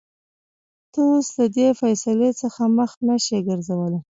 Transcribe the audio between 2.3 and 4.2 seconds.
څخه مخ نشې ګرځولى.